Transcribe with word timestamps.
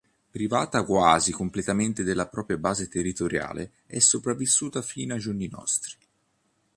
Privata 0.31 0.81
quasi 0.83 1.31
completamente 1.31 2.01
della 2.01 2.27
propria 2.27 2.57
base 2.57 2.87
territoriale 2.87 3.73
è 3.85 3.99
sopravvissuta 3.99 4.81
fino 4.81 5.13
ai 5.13 5.19
giorni 5.19 5.47
nostri. 5.47 5.95